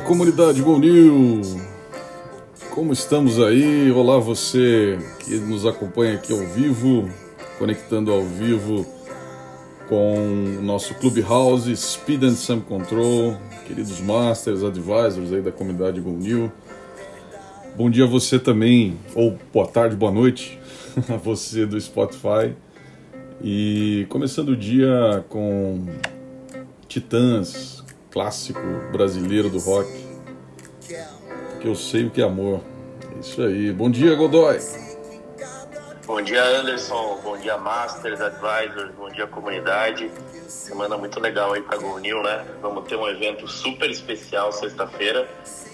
[0.00, 1.42] comunidade New!
[2.70, 3.90] Como estamos aí?
[3.92, 7.08] Olá, você que nos acompanha aqui ao vivo,
[7.58, 8.84] conectando ao vivo
[9.88, 10.14] com
[10.58, 13.36] o nosso Clubhouse, Speed and Sam Control,
[13.66, 16.50] queridos Masters, Advisors aí da comunidade New.
[17.76, 20.58] Bom dia a você também, ou boa tarde, boa noite
[21.08, 22.54] a você do Spotify.
[23.42, 25.86] E começando o dia com
[26.88, 27.83] Titãs,
[28.14, 28.60] clássico
[28.92, 29.90] brasileiro do rock.
[31.50, 32.60] Porque eu sei o que é amor.
[33.12, 33.72] É isso aí.
[33.72, 34.60] Bom dia, Godoy.
[36.06, 37.20] Bom dia, Anderson.
[37.24, 38.94] Bom dia, Masters, Advisors.
[38.94, 40.08] Bom dia, comunidade.
[40.46, 42.46] Semana muito legal aí para New, né?
[42.62, 45.28] Vamos ter um evento super especial sexta-feira.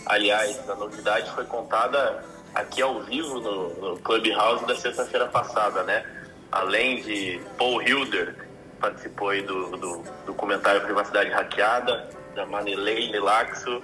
[0.06, 2.24] Aliás, a novidade foi contada
[2.54, 6.04] aqui ao vivo no, no Clubhouse da sexta-feira passada, né?
[6.50, 8.34] Além de Paul Hilder,
[8.80, 13.82] participou aí do, do documentário Privacidade Hackeada, da Manelei Nelaxo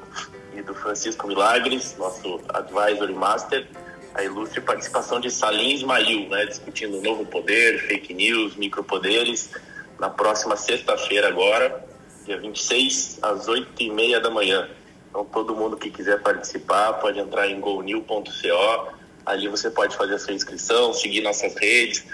[0.55, 3.67] e do Francisco Milagres, nosso advisor e master,
[4.15, 9.51] a ilustre participação de Salim Ismail, né, discutindo novo poder, fake news, micropoderes,
[9.99, 11.85] na próxima sexta-feira agora,
[12.25, 14.69] dia 26, às 8h30 da manhã.
[15.11, 18.93] Então todo mundo que quiser participar pode entrar em gonew.co,
[19.25, 22.05] ali você pode fazer a sua inscrição, seguir nossas redes,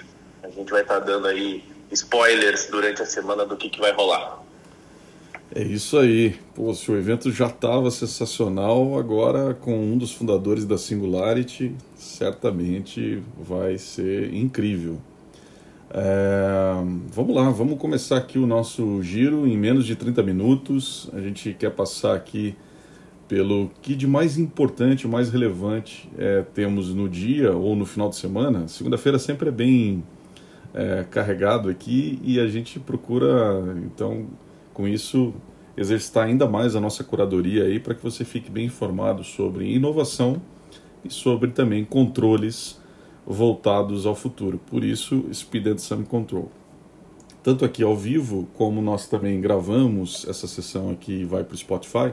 [0.43, 4.42] a gente vai estar dando aí spoilers durante a semana do que, que vai rolar.
[5.55, 6.35] É isso aí.
[6.55, 13.23] Pô, se o evento já estava sensacional, agora com um dos fundadores da Singularity, certamente
[13.39, 14.97] vai ser incrível.
[15.91, 16.73] É,
[17.13, 21.11] vamos lá, vamos começar aqui o nosso giro em menos de 30 minutos.
[21.13, 22.57] A gente quer passar aqui
[23.29, 28.17] pelo que de mais importante, mais relevante é, temos no dia ou no final de
[28.17, 28.69] semana.
[28.69, 30.03] Segunda-feira sempre é bem
[30.73, 34.29] é, carregado aqui e a gente procura, então,
[34.73, 35.35] com isso,
[35.77, 40.41] exercitar ainda mais a nossa curadoria aí para que você fique bem informado sobre inovação
[41.05, 42.81] e sobre também controles
[43.27, 44.59] voltados ao futuro.
[44.67, 46.51] Por isso, Speed and Some Control.
[47.43, 51.59] Tanto aqui ao vivo, como nós também gravamos essa sessão aqui e vai para o
[51.59, 52.13] Spotify.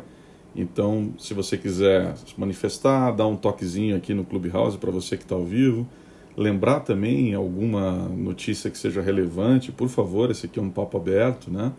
[0.56, 5.24] Então, se você quiser se manifestar, dar um toquezinho aqui no Clubhouse para você que
[5.24, 5.88] está ao vivo,
[6.36, 11.52] lembrar também alguma notícia que seja relevante, por favor, esse aqui é um papo aberto,
[11.52, 11.72] né?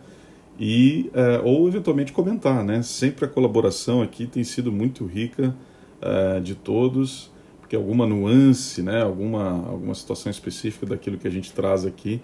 [0.61, 2.83] E, é, ou eventualmente comentar, né?
[2.83, 5.57] Sempre a colaboração aqui tem sido muito rica
[6.03, 9.03] é, de todos, porque alguma nuance, né?
[9.03, 12.21] Alguma, alguma situação específica daquilo que a gente traz aqui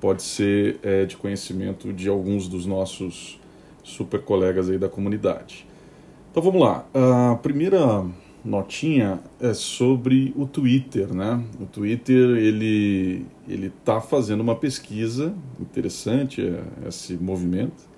[0.00, 3.38] pode ser é, de conhecimento de alguns dos nossos
[3.84, 5.64] super colegas aí da comunidade.
[6.32, 6.84] Então vamos lá.
[6.92, 8.04] A primeira
[8.44, 11.44] notinha é sobre o Twitter, né?
[11.60, 17.88] O Twitter ele ele está fazendo uma pesquisa interessante é, esse movimento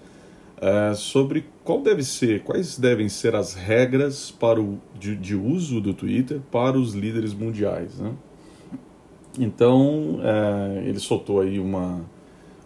[0.60, 5.80] é, sobre qual deve ser, quais devem ser as regras para o de, de uso
[5.80, 8.12] do Twitter para os líderes mundiais, né?
[9.38, 12.04] Então é, ele soltou aí uma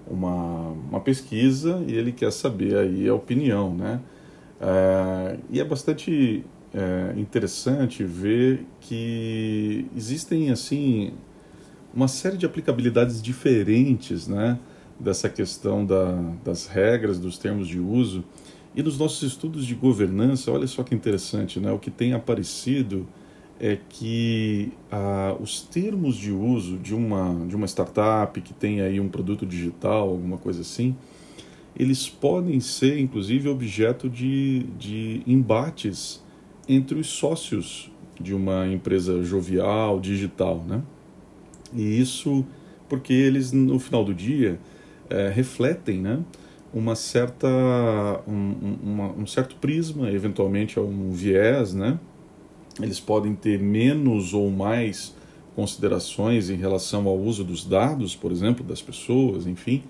[0.06, 4.00] uma, uma pesquisa e ele quer saber aí a opinião, né?
[4.60, 11.12] É, e é bastante é interessante ver que existem assim
[11.94, 14.58] uma série de aplicabilidades diferentes, né,
[14.98, 18.24] dessa questão da, das regras, dos termos de uso
[18.74, 20.50] e nos nossos estudos de governança.
[20.50, 21.70] Olha só que interessante, né?
[21.70, 23.06] O que tem aparecido
[23.60, 28.98] é que ah, os termos de uso de uma de uma startup que tem aí
[28.98, 30.96] um produto digital, alguma coisa assim,
[31.76, 36.23] eles podem ser inclusive objeto de, de embates
[36.68, 37.90] entre os sócios
[38.20, 40.82] de uma empresa jovial, digital, né?
[41.72, 42.44] E isso
[42.88, 44.58] porque eles, no final do dia,
[45.10, 46.20] é, refletem, né?
[46.72, 47.48] Uma certa,
[48.26, 51.98] um, uma, um certo prisma, eventualmente um viés, né?
[52.80, 55.14] Eles podem ter menos ou mais
[55.54, 59.84] considerações em relação ao uso dos dados, por exemplo, das pessoas, enfim.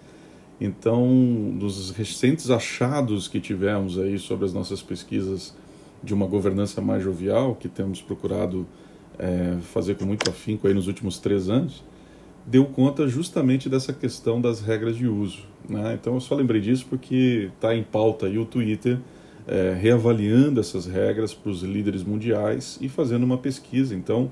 [0.61, 5.55] Então, dos recentes achados que tivemos aí sobre as nossas pesquisas
[6.05, 8.67] de uma governança mais jovial, que temos procurado
[9.19, 11.83] é, fazer com muito afinco aí nos últimos três anos,
[12.47, 15.45] deu conta justamente dessa questão das regras de uso.
[15.69, 15.95] Né?
[16.01, 18.99] Então eu só lembrei disso porque está em pauta aí o Twitter
[19.47, 23.95] é, reavaliando essas regras para os líderes mundiais e fazendo uma pesquisa.
[23.95, 24.31] Então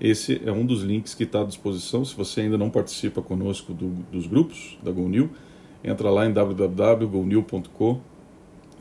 [0.00, 2.04] esse é um dos links que está à disposição.
[2.04, 5.30] Se você ainda não participa conosco do, dos grupos da GoNew,
[5.82, 8.00] entra lá em www.gonew.co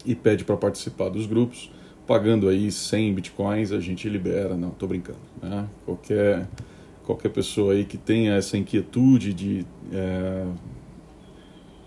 [0.06, 1.72] e pede para participar dos grupos
[2.06, 5.68] pagando aí 100 bitcoins a gente libera, não, estou brincando, né?
[5.86, 6.48] Qualquer,
[7.06, 10.46] qualquer pessoa aí que tenha essa inquietude de é,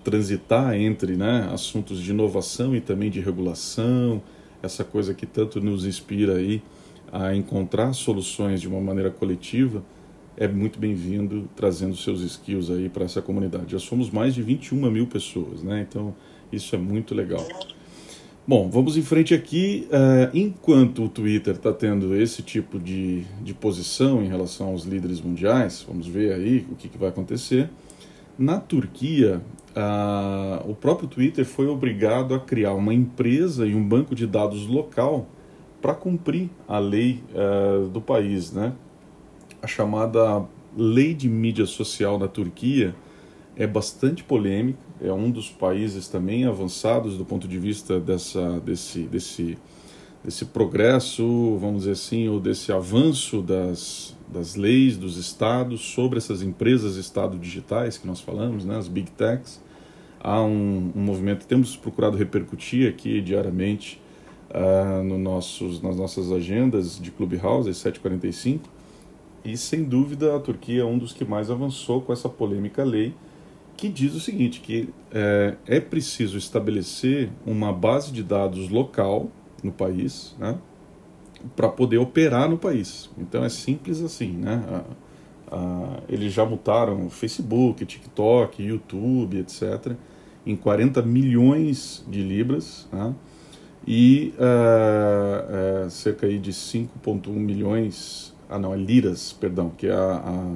[0.02, 4.22] transitar entre né, assuntos de inovação e também de regulação,
[4.62, 6.62] essa coisa que tanto nos inspira aí
[7.12, 9.84] a encontrar soluções de uma maneira coletiva,
[10.36, 13.72] é muito bem-vindo trazendo seus skills aí para essa comunidade.
[13.72, 15.86] Já somos mais de 21 mil pessoas, né?
[15.88, 16.14] Então
[16.52, 17.46] isso é muito legal.
[18.48, 19.88] Bom, vamos em frente aqui.
[19.90, 25.20] Uh, enquanto o Twitter está tendo esse tipo de, de posição em relação aos líderes
[25.20, 27.68] mundiais, vamos ver aí o que, que vai acontecer.
[28.38, 29.42] Na Turquia,
[29.74, 34.68] uh, o próprio Twitter foi obrigado a criar uma empresa e um banco de dados
[34.68, 35.26] local
[35.82, 38.74] para cumprir a lei uh, do país, né?
[39.60, 40.44] A chamada
[40.76, 42.94] Lei de Mídia Social na Turquia
[43.56, 49.02] é bastante polêmica, é um dos países também avançados do ponto de vista dessa, desse,
[49.02, 49.58] desse,
[50.24, 56.42] desse progresso, vamos dizer assim, ou desse avanço das, das leis dos estados sobre essas
[56.42, 59.60] empresas estado digitais que nós falamos, né, as big techs.
[60.18, 64.00] Há um, um movimento, temos procurado repercutir aqui diariamente
[64.50, 68.60] uh, no nossos, nas nossas agendas de Clubhouse, às 7h45,
[69.44, 73.14] e sem dúvida a Turquia é um dos que mais avançou com essa polêmica lei,
[73.76, 79.30] que diz o seguinte, que é, é preciso estabelecer uma base de dados local
[79.62, 80.58] no país, né,
[81.54, 83.10] para poder operar no país.
[83.18, 84.84] Então é simples assim, né?
[85.50, 89.92] A, a, eles já multaram Facebook, TikTok, YouTube, etc.,
[90.44, 93.14] em 40 milhões de libras, né?
[93.86, 99.92] e uh, uh, cerca aí de 5,1 milhões, ah não, é liras, perdão, que é
[99.92, 100.50] a,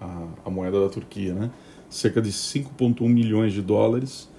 [0.00, 1.50] a, a moeda da Turquia, né?
[1.90, 4.30] Cerca de 5,1 milhões de dólares,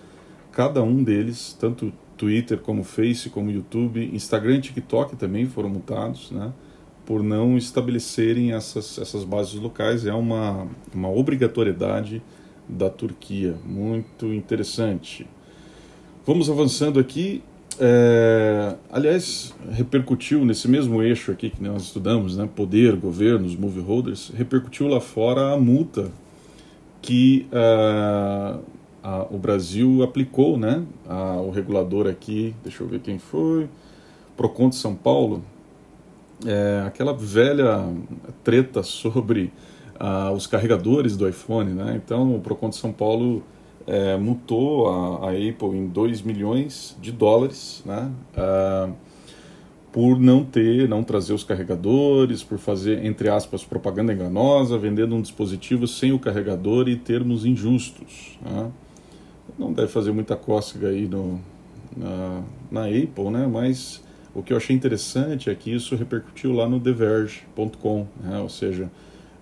[0.52, 6.32] cada um deles, tanto Twitter como Face, como YouTube, Instagram e TikTok também foram multados,
[6.32, 6.54] né?
[7.06, 10.06] por não estabelecerem essas, essas bases locais.
[10.06, 12.22] É uma, uma obrigatoriedade
[12.70, 13.56] da Turquia.
[13.66, 15.28] Muito interessante.
[16.26, 17.44] Vamos avançando aqui.
[17.80, 24.32] É, aliás, repercutiu nesse mesmo eixo aqui que nós estudamos, né, poder, governos, move holders,
[24.36, 26.12] repercutiu lá fora a multa
[27.02, 28.60] que uh,
[29.32, 30.84] o Brasil aplicou, né,
[31.44, 33.68] o regulador aqui, deixa eu ver quem foi,
[34.38, 35.44] Procon de São Paulo,
[36.46, 37.86] é, aquela velha
[38.44, 39.52] treta sobre
[40.00, 42.02] uh, os carregadores do iPhone, né?
[42.04, 43.44] Então o Procon de São Paulo
[43.86, 48.12] é, multou a, a, Apple em 2 milhões de dólares, né?
[48.36, 48.94] Uh,
[49.92, 55.22] por não ter, não trazer os carregadores, por fazer, entre aspas, propaganda enganosa, vendendo um
[55.22, 58.40] dispositivo sem o carregador e termos injustos.
[58.42, 58.72] Né?
[59.60, 61.42] Não deve fazer muita cócega aí no,
[61.96, 63.48] na, na Apple, né?
[63.52, 64.02] mas
[64.34, 68.40] o que eu achei interessante é que isso repercutiu lá no TheVerge.com, né?
[68.40, 68.90] ou seja,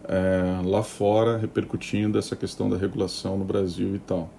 [0.08, 4.32] é, lá fora repercutindo essa questão da regulação no Brasil e tal.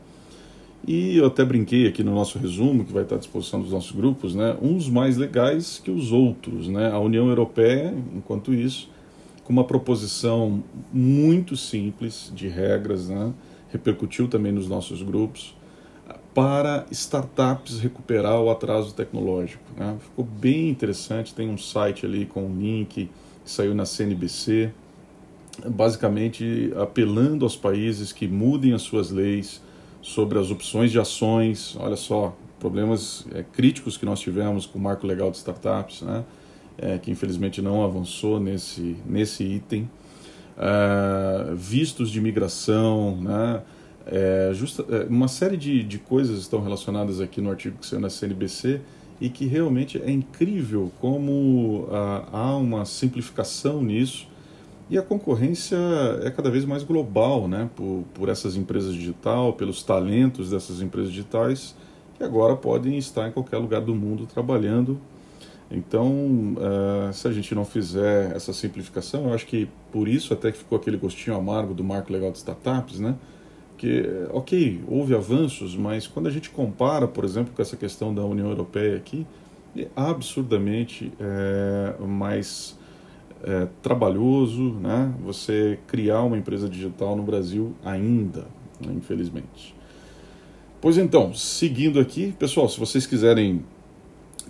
[0.87, 3.93] E eu até brinquei aqui no nosso resumo, que vai estar à disposição dos nossos
[3.93, 6.69] grupos, né, uns mais legais que os outros.
[6.69, 6.91] Né?
[6.91, 8.89] A União Europeia, enquanto isso,
[9.45, 13.33] com uma proposição muito simples de regras, né,
[13.71, 15.55] repercutiu também nos nossos grupos,
[16.35, 19.63] para startups recuperar o atraso tecnológico.
[19.77, 19.97] Né?
[20.01, 23.11] Ficou bem interessante, tem um site ali com um link
[23.45, 24.73] que saiu na CNBC,
[25.67, 29.61] basicamente apelando aos países que mudem as suas leis
[30.03, 31.77] sobre as opções de ações.
[31.79, 36.25] Olha só, problemas é, críticos que nós tivemos com o marco legal de startups, né?
[36.79, 39.91] É, que infelizmente não avançou nesse, nesse item.
[40.57, 43.63] Uh, vistos de imigração, né?
[44.07, 48.11] É, justa, uma série de, de coisas estão relacionadas aqui no artigo que saiu na
[48.11, 48.81] CNBC
[49.21, 54.27] e que realmente é incrível como uh, há uma simplificação nisso
[54.91, 55.79] e a concorrência
[56.25, 57.71] é cada vez mais global, né?
[57.77, 61.77] Por, por essas empresas digitais, pelos talentos dessas empresas digitais,
[62.19, 65.01] que agora podem estar em qualquer lugar do mundo trabalhando.
[65.71, 70.51] Então, uh, se a gente não fizer essa simplificação, eu acho que por isso até
[70.51, 73.15] que ficou aquele gostinho amargo do marco legal de startups, né?
[73.79, 78.25] Que, ok, houve avanços, mas quando a gente compara, por exemplo, com essa questão da
[78.25, 79.25] União Europeia aqui,
[79.77, 82.77] é absurdamente é, mais
[83.43, 85.13] é, trabalhoso, né?
[85.25, 88.47] Você criar uma empresa digital no Brasil ainda,
[88.81, 88.93] né?
[88.95, 89.75] infelizmente.
[90.81, 93.63] Pois então, seguindo aqui, pessoal, se vocês quiserem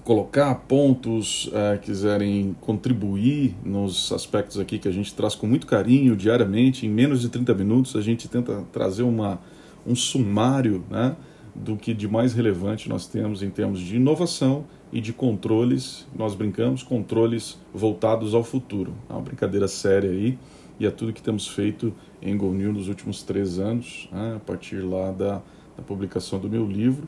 [0.04, 6.16] colocar pontos, é, quiserem contribuir nos aspectos aqui que a gente traz com muito carinho
[6.16, 9.40] diariamente, em menos de 30 minutos, a gente tenta trazer uma,
[9.87, 11.16] um sumário né,
[11.54, 16.35] do que de mais relevante nós temos em termos de inovação e de controles, nós
[16.35, 18.92] brincamos, controles voltados ao futuro.
[19.09, 20.38] É uma brincadeira séria aí
[20.78, 24.40] e é tudo que temos feito em Go New nos últimos três anos, né, a
[24.40, 25.42] partir lá da,
[25.76, 27.06] da publicação do meu livro.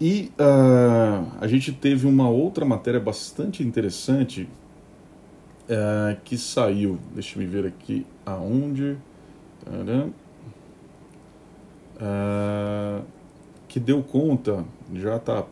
[0.00, 4.48] E uh, a gente teve uma outra matéria bastante interessante
[5.68, 8.96] uh, que saiu, deixa eu ver aqui aonde,
[9.66, 10.12] uh,
[13.68, 15.44] que deu conta, já está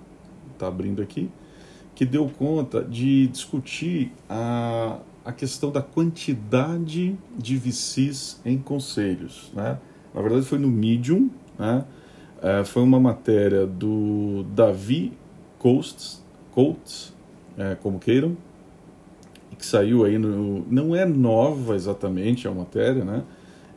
[0.59, 1.30] tá abrindo aqui,
[2.02, 9.52] que deu conta de discutir a, a questão da quantidade de VCs em conselhos.
[9.54, 9.78] Né?
[10.12, 11.85] Na verdade, foi no Medium, né?
[12.42, 15.12] É, foi uma matéria do Davi
[15.61, 17.14] Coates, Coates
[17.56, 18.37] é, como queiram,
[19.56, 20.66] que saiu aí no.
[20.68, 23.23] Não é nova exatamente a matéria, né?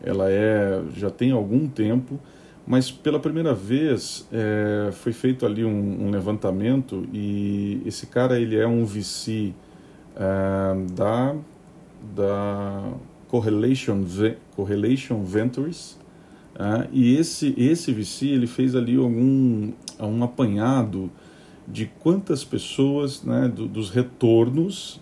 [0.04, 2.20] Ela é já tem algum tempo,
[2.66, 8.58] mas pela primeira vez é, foi feito ali um, um, levantamento e esse cara ele
[8.58, 9.54] é um VC
[10.16, 11.36] é, da
[12.16, 12.94] da
[13.28, 14.04] Correlation
[14.56, 15.98] Correlation Ventures
[16.58, 21.12] ah, e esse, esse VC ele fez ali algum, um apanhado
[21.68, 25.02] de quantas pessoas, né, do, dos retornos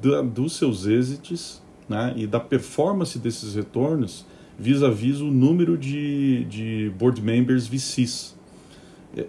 [0.00, 4.24] da, dos seus êxitos né, e da performance desses retornos
[4.58, 8.36] vis-à-vis -vis o número de, de board members VCs.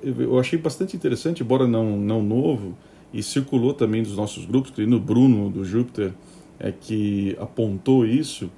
[0.04, 2.78] Eu achei bastante interessante, embora não, não novo,
[3.14, 6.14] e circulou também dos nossos grupos, que no Bruno do Júpiter
[6.60, 8.50] é que apontou isso,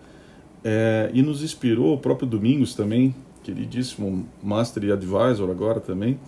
[0.63, 6.19] é, e nos inspirou o próprio Domingos também, queridíssimo Master e Advisor agora também,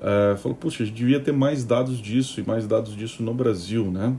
[0.00, 3.32] é, falou, puxa, a gente devia ter mais dados disso e mais dados disso no
[3.32, 4.14] Brasil, né?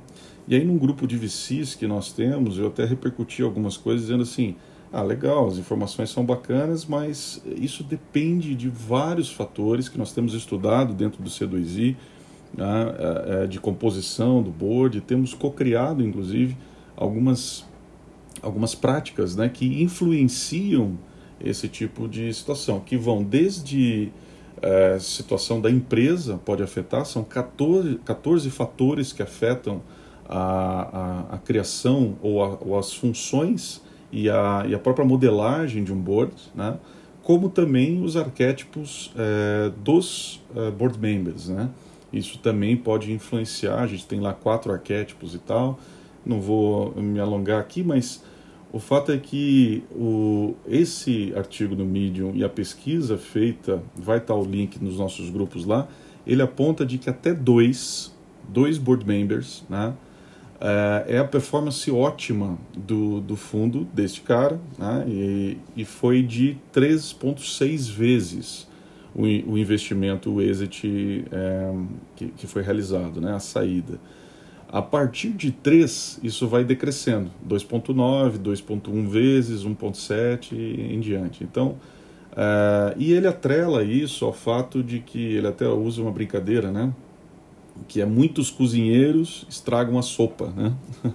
[0.47, 4.23] E aí num grupo de VCs que nós temos, eu até repercuti algumas coisas dizendo
[4.23, 4.55] assim,
[4.93, 10.35] ah, legal, as informações são bacanas, mas isso depende de vários fatores que nós temos
[10.35, 11.95] estudado dentro do C2I,
[12.55, 12.65] né,
[12.97, 16.55] é, é, de composição do board, temos co-criado, inclusive,
[16.95, 17.65] algumas
[18.41, 20.97] algumas práticas né, que influenciam
[21.39, 24.11] esse tipo de situação, que vão desde
[24.61, 29.81] é, situação da empresa, pode afetar, são 14, 14 fatores que afetam
[30.27, 33.81] a, a, a criação ou, a, ou, as funções
[34.13, 36.77] e a, e a própria modelagem de um board, né?
[37.23, 41.49] como também os arquétipos é, dos é, board members.
[41.49, 41.69] Né?
[42.11, 45.79] Isso também pode influenciar, a gente tem lá quatro arquétipos e tal,
[46.23, 48.23] não vou me alongar aqui, mas
[48.71, 54.35] o fato é que o, esse artigo no Medium e a pesquisa feita, vai estar
[54.35, 55.87] o link nos nossos grupos lá,
[56.25, 58.13] ele aponta de que até dois,
[58.47, 59.93] dois board members, né,
[60.63, 66.57] é, é a performance ótima do, do fundo deste cara, né, e, e foi de
[66.73, 68.67] 3,6 vezes
[69.13, 71.73] o, o investimento, o exit é,
[72.15, 73.99] que, que foi realizado, né, a saída.
[74.69, 81.43] A partir de 3, isso vai decrescendo, 2.9, 2.1 vezes, 1.7 e em diante.
[81.43, 81.77] Então,
[82.31, 86.91] uh, e ele atrela isso ao fato de que ele até usa uma brincadeira, né?
[87.87, 90.73] Que é muitos cozinheiros estragam a sopa, né?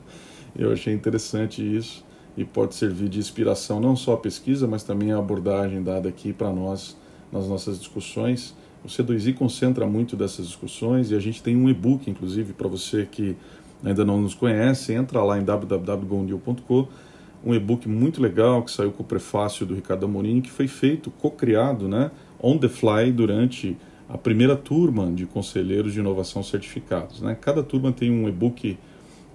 [0.57, 2.05] Eu achei interessante isso
[2.37, 6.33] e pode servir de inspiração não só a pesquisa, mas também a abordagem dada aqui
[6.33, 6.97] para nós
[7.33, 8.55] nas nossas discussões.
[8.85, 13.07] O C2I concentra muito dessas discussões e a gente tem um e-book, inclusive, para você
[13.11, 13.37] que
[13.85, 16.89] ainda não nos conhece, entra lá em www.gondil.com,
[17.45, 21.11] um e-book muito legal que saiu com o prefácio do Ricardo Amorini, que foi feito,
[21.11, 22.11] co-criado, né,
[22.43, 23.77] on the fly durante
[24.09, 27.21] a primeira turma de conselheiros de inovação certificados.
[27.21, 27.37] Né?
[27.41, 28.79] Cada turma tem um e-book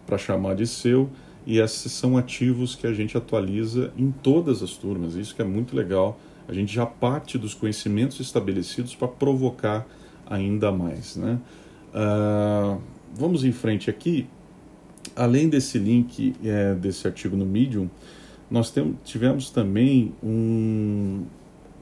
[0.06, 1.10] para chamar de seu
[1.46, 5.46] e esses são ativos que a gente atualiza em todas as turmas, isso que é
[5.46, 9.88] muito legal a gente já parte dos conhecimentos estabelecidos para provocar
[10.26, 11.16] ainda mais.
[11.16, 11.40] Né?
[11.94, 12.82] Uh,
[13.14, 14.28] vamos em frente aqui.
[15.16, 17.90] Além desse link é, desse artigo no Medium,
[18.50, 21.24] nós tivemos também um,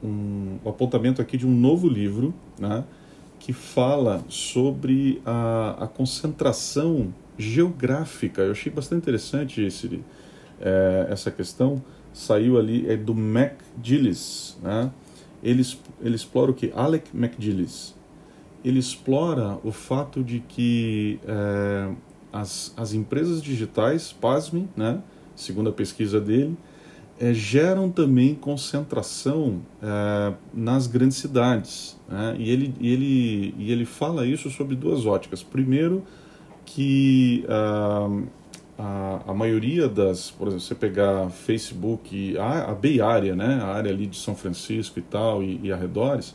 [0.02, 2.84] um, apontamento aqui de um novo livro né,
[3.38, 8.42] que fala sobre a, a concentração geográfica.
[8.42, 10.00] Eu achei bastante interessante esse,
[10.60, 11.82] é, essa questão
[12.12, 14.90] saiu ali é do McGillis, né?
[15.42, 15.66] Ele,
[16.00, 16.70] ele explora o que?
[16.74, 17.94] Alec McGillis.
[18.64, 21.92] Ele explora o fato de que é,
[22.32, 25.02] as, as empresas digitais, pasmem, né?
[25.34, 26.56] segundo a pesquisa dele,
[27.22, 31.96] é, geram também concentração é, nas grandes cidades.
[32.08, 32.34] Né?
[32.36, 35.40] E, ele, e, ele, e ele fala isso sobre duas óticas.
[35.40, 36.02] Primeiro,
[36.66, 38.26] que uh,
[38.76, 43.66] a, a maioria das, por exemplo, você pegar Facebook, a, a Bay Area, né, a
[43.66, 46.34] área ali de São Francisco e tal, e, e arredores,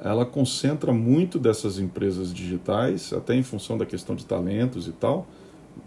[0.00, 5.26] ela concentra muito dessas empresas digitais, até em função da questão de talentos e tal.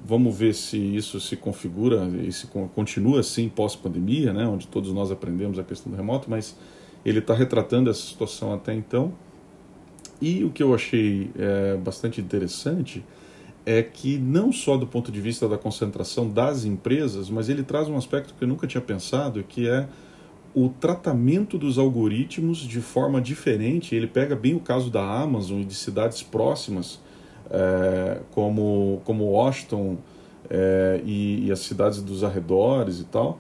[0.06, 5.12] Vamos ver se isso se configura e se continua assim pós-pandemia, né, onde todos nós
[5.12, 6.58] aprendemos a questão do remoto, mas
[7.06, 9.14] ele está retratando essa situação até então.
[10.22, 13.04] E o que eu achei é, bastante interessante
[13.66, 17.90] é que não só do ponto de vista da concentração das empresas, mas ele traz
[17.90, 19.88] um aspecto que eu nunca tinha pensado, que é
[20.56, 23.94] o tratamento dos algoritmos de forma diferente.
[23.94, 27.00] Ele pega bem o caso da Amazon e de cidades próximas,
[27.50, 29.98] é, como, como Washington
[30.50, 33.40] é, e, e, as cidades dos arredores e tal.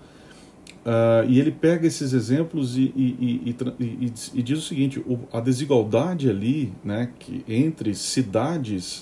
[0.85, 5.41] Uh, e ele pega esses exemplos e, e, e, e diz o seguinte: o, a
[5.41, 8.99] desigualdade ali né, que, entre cidades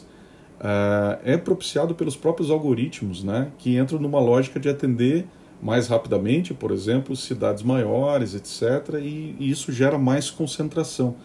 [0.59, 5.27] uh, é propiciado pelos próprios algoritmos, né, que entram numa lógica de atender
[5.61, 11.15] mais rapidamente, por exemplo, cidades maiores, etc., e, isso gera mais concentração.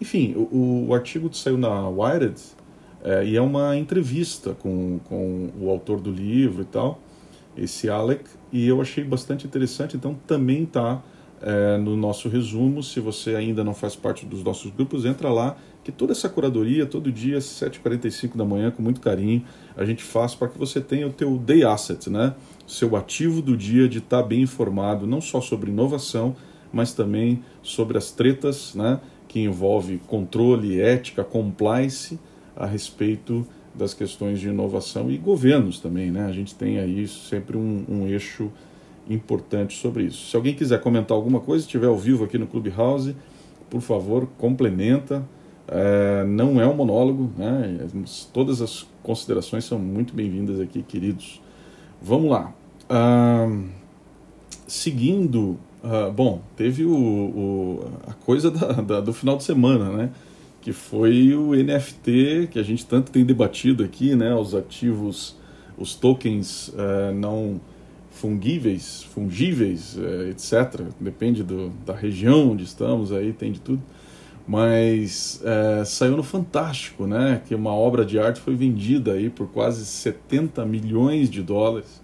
[0.00, 2.40] Enfim, o, o artigo saiu na Wired
[3.02, 7.00] é, e é uma entrevista com, com o autor do livro e tal
[7.56, 11.02] esse Alec, e eu achei bastante interessante, então também está
[11.42, 12.82] é, no nosso resumo.
[12.82, 16.86] Se você ainda não faz parte dos nossos grupos, entra lá, que toda essa curadoria,
[16.86, 19.44] todo dia, às 7h45 da manhã, com muito carinho,
[19.76, 22.34] a gente faz para que você tenha o teu day asset, né?
[22.66, 26.36] seu ativo do dia de estar tá bem informado, não só sobre inovação,
[26.72, 29.00] mas também sobre as tretas né?
[29.26, 32.18] que envolve controle, ética, compliance
[32.60, 36.26] a respeito das questões de inovação e governos também, né?
[36.26, 38.52] A gente tem aí sempre um, um êxo
[39.08, 40.28] importante sobre isso.
[40.28, 43.16] Se alguém quiser comentar alguma coisa, estiver ao vivo aqui no Clubhouse,
[43.70, 45.26] por favor, complementa.
[45.66, 47.88] É, não é um monólogo, né?
[48.32, 51.40] todas as considerações são muito bem-vindas aqui, queridos.
[52.02, 52.52] Vamos lá.
[54.66, 60.10] Seguindo, ah, bom, teve o, o a coisa da, da, do final de semana, né?
[60.60, 64.34] Que foi o NFT que a gente tanto tem debatido aqui, né?
[64.34, 65.36] Os ativos,
[65.78, 67.60] os tokens uh, não
[68.10, 70.82] fungíveis, fungíveis, uh, eh, etc.
[71.00, 73.82] Depende do, da região onde estamos, aí tem de tudo.
[74.46, 77.40] Mas uh, saiu no Fantástico, né?
[77.46, 82.00] Que uma obra de arte foi vendida aí por quase 70 milhões de dólares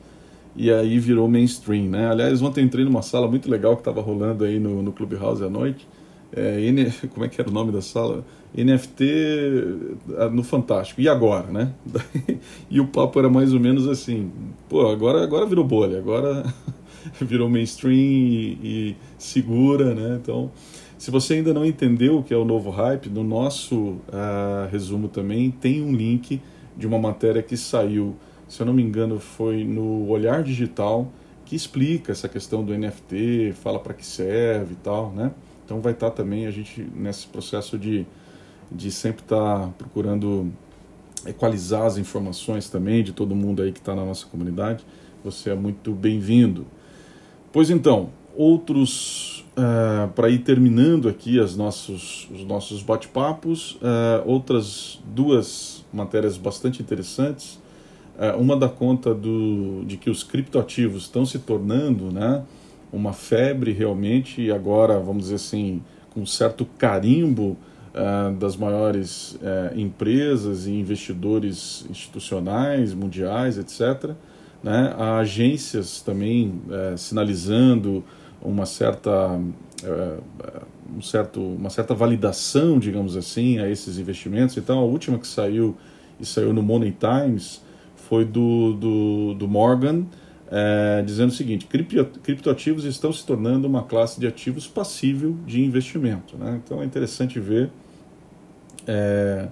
[0.56, 2.08] e aí virou mainstream, né?
[2.08, 5.50] Aliás, ontem entrei numa sala muito legal que estava rolando aí no, no Clubhouse à
[5.50, 5.86] noite.
[6.34, 8.24] É, N, como é que era o nome da sala?
[8.56, 9.04] NFT
[10.18, 11.00] ah, no Fantástico.
[11.00, 11.72] E agora, né?
[12.70, 14.30] e o papo era mais ou menos assim:
[14.68, 16.44] pô, agora, agora virou bolha, agora
[17.20, 20.18] virou mainstream e, e, segura, né?
[20.22, 20.50] Então,
[20.96, 25.08] se você ainda não entendeu o que é o novo hype, no nosso uh, resumo
[25.08, 26.40] também tem um link
[26.76, 28.16] de uma matéria que saiu,
[28.48, 31.10] se eu não me engano, foi no Olhar Digital,
[31.44, 35.30] que explica essa questão do NFT, fala para que serve e tal, né?
[35.66, 38.06] Então vai estar também a gente nesse processo de
[38.70, 40.52] de sempre estar tá procurando
[41.26, 44.84] equalizar as informações também de todo mundo aí que está na nossa comunidade.
[45.24, 46.66] Você é muito bem-vindo.
[47.52, 55.00] Pois então, outros uh, para ir terminando aqui as nossos, os nossos bate-papos, uh, outras
[55.04, 57.58] duas matérias bastante interessantes.
[58.16, 62.44] Uh, uma dá conta do, de que os criptoativos estão se tornando né,
[62.96, 67.56] uma febre realmente, e agora, vamos dizer assim, com um certo carimbo
[67.94, 74.12] uh, das maiores uh, empresas e investidores institucionais, mundiais, etc.
[74.62, 74.94] Né?
[74.98, 78.02] Há agências também uh, sinalizando
[78.40, 79.40] uma certa,
[80.94, 84.56] um certo, uma certa validação, digamos assim, a esses investimentos.
[84.56, 85.76] Então, a última que saiu
[86.20, 87.60] e saiu no Money Times
[87.96, 90.04] foi do, do, do Morgan,
[90.50, 96.36] é, dizendo o seguinte: criptoativos estão se tornando uma classe de ativos passível de investimento.
[96.36, 96.60] Né?
[96.64, 97.70] Então é interessante ver
[98.86, 99.48] é,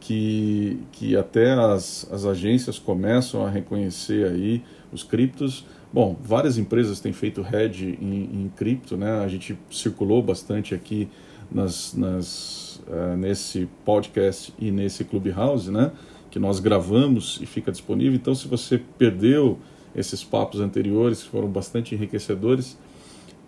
[0.00, 5.64] que, que até as, as agências começam a reconhecer aí os criptos.
[5.92, 9.20] Bom, várias empresas têm feito hedge em, em cripto, né?
[9.20, 11.08] A gente circulou bastante aqui
[11.50, 15.92] nas, nas, uh, nesse podcast e nesse Clubhouse, né?
[16.30, 18.14] Que nós gravamos e fica disponível.
[18.14, 19.58] Então, se você perdeu
[19.94, 22.78] esses papos anteriores, que foram bastante enriquecedores,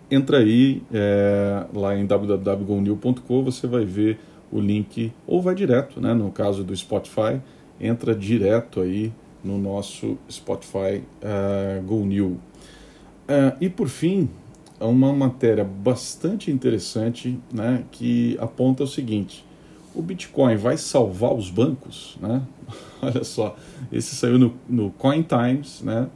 [0.09, 4.19] entra aí é, lá em www.gonil.com, você vai ver
[4.51, 6.13] o link ou vai direto, né?
[6.13, 7.41] No caso do Spotify,
[7.79, 9.11] entra direto aí
[9.43, 12.37] no nosso Spotify uh, Go New.
[13.27, 14.29] Uh, e por fim,
[14.79, 17.83] uma matéria bastante interessante, né?
[17.91, 19.45] Que aponta o seguinte:
[19.93, 22.41] o Bitcoin vai salvar os bancos, né?
[23.01, 23.55] Olha só,
[23.91, 26.07] esse saiu no, no Coin Times, né?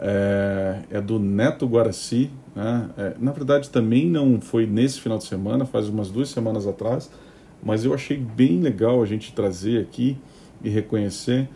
[0.00, 2.88] É, é, do Neto Guaraci, né?
[2.96, 7.10] É, na verdade também não foi nesse final de semana, faz umas duas semanas atrás,
[7.62, 10.16] mas eu achei bem legal a gente trazer aqui
[10.62, 11.48] e reconhecer.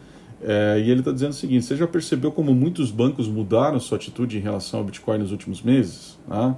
[0.43, 3.97] É, e ele está dizendo o seguinte: você já percebeu como muitos bancos mudaram sua
[3.97, 6.19] atitude em relação ao Bitcoin nos últimos meses?
[6.29, 6.57] Tá?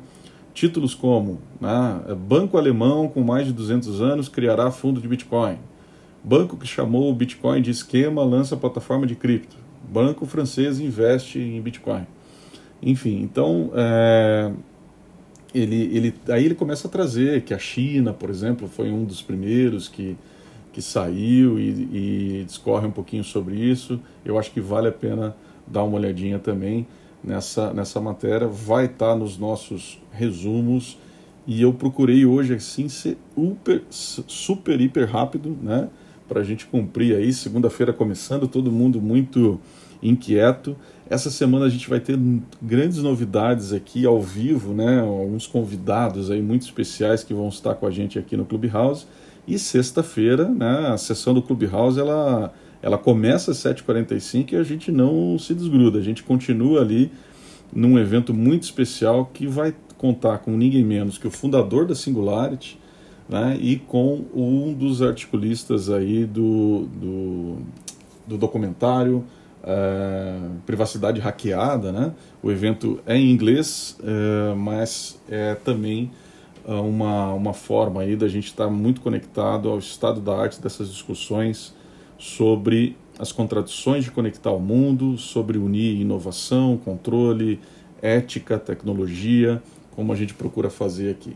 [0.55, 5.59] títulos como né, Banco alemão com mais de 200 anos criará fundo de Bitcoin.
[6.23, 9.57] Banco que chamou o Bitcoin de esquema lança plataforma de cripto.
[9.89, 12.07] Banco francês investe em Bitcoin.
[12.83, 14.53] Enfim, então é,
[15.55, 19.23] ele, ele, aí ele começa a trazer que a China, por exemplo, foi um dos
[19.23, 20.17] primeiros que,
[20.73, 24.01] que saiu e, e discorre um pouquinho sobre isso.
[24.25, 26.87] Eu acho que vale a pena dar uma olhadinha também
[27.23, 28.49] nessa, nessa matéria.
[28.49, 30.99] Vai estar tá nos nossos resumos
[31.47, 35.89] e eu procurei hoje assim ser super, super hiper rápido, né?
[36.29, 37.33] Para a gente cumprir aí.
[37.33, 39.61] Segunda-feira começando, todo mundo muito
[40.03, 40.77] inquieto.
[41.09, 42.19] Essa semana a gente vai ter
[42.61, 45.01] grandes novidades aqui ao vivo, né?
[45.01, 49.07] Alguns convidados aí muito especiais que vão estar com a gente aqui no Clubhouse.
[49.47, 54.91] E sexta-feira, né, a sessão do Clubhouse, ela, ela começa às 7h45 e a gente
[54.91, 55.99] não se desgruda.
[55.99, 57.11] A gente continua ali
[57.71, 62.79] num evento muito especial que vai contar com ninguém menos que o fundador da Singularity
[63.35, 67.57] né, e com um dos articulistas aí do, do,
[68.29, 69.25] do documentário
[69.65, 72.13] é, privacidade hackeada, né?
[72.41, 76.13] O evento é em inglês, é, mas é também
[76.65, 80.89] é, uma, uma forma aí da gente estar muito conectado ao estado da arte dessas
[80.89, 81.75] discussões
[82.17, 87.59] sobre as contradições de conectar o mundo, sobre unir inovação, controle,
[88.01, 89.61] ética, tecnologia,
[89.97, 91.35] como a gente procura fazer aqui.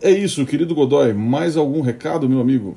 [0.00, 1.12] É isso, querido Godoy.
[1.12, 2.76] Mais algum recado, meu amigo?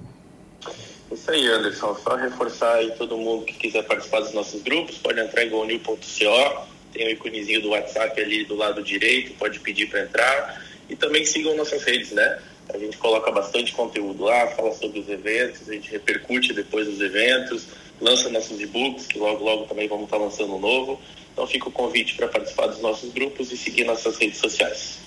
[1.12, 1.95] Isso aí, Anderson.
[1.95, 6.67] Só reforçar aí todo mundo que quiser participar dos nossos grupos, pode entrar em gonil.co,
[6.93, 10.63] tem o íconezinho do WhatsApp ali do lado direito, pode pedir para entrar.
[10.89, 12.39] E também sigam nossas redes, né?
[12.73, 16.99] A gente coloca bastante conteúdo lá, fala sobre os eventos, a gente repercute depois dos
[16.99, 17.67] eventos,
[17.99, 20.99] lança nossos e-books, que logo, logo também vamos estar lançando um novo.
[21.32, 25.06] Então fica o convite para participar dos nossos grupos e seguir nossas redes sociais.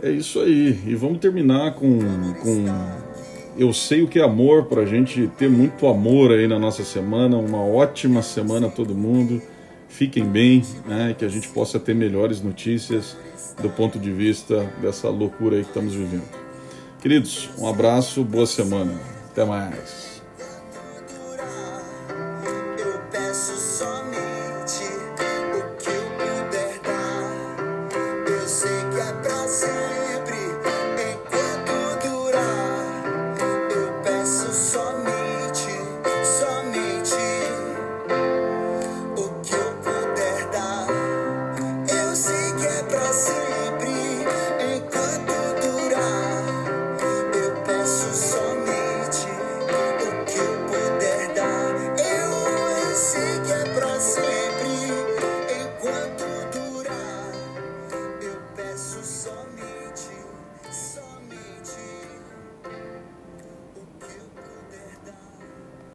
[0.00, 0.78] É isso aí.
[0.86, 1.98] E vamos terminar com,
[2.42, 2.64] com
[3.56, 6.84] eu sei o que é amor, para a gente ter muito amor aí na nossa
[6.84, 7.36] semana.
[7.36, 9.42] Uma ótima semana a todo mundo.
[9.88, 11.14] Fiquem bem, né?
[11.18, 13.16] Que a gente possa ter melhores notícias
[13.60, 16.24] do ponto de vista dessa loucura aí que estamos vivendo.
[17.00, 18.98] Queridos, um abraço, boa semana.
[19.30, 20.11] Até mais.